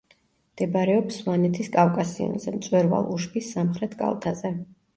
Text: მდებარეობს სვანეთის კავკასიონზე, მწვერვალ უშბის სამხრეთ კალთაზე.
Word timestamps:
მდებარეობს 0.53 1.19
სვანეთის 1.23 1.69
კავკასიონზე, 1.75 2.55
მწვერვალ 2.57 3.15
უშბის 3.19 3.53
სამხრეთ 3.59 3.97
კალთაზე. 4.05 4.57